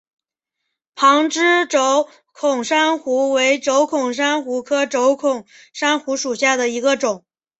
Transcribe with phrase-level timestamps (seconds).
[0.95, 7.23] 旁枝轴孔珊瑚为轴孔珊瑚科轴孔珊瑚属下的一个种。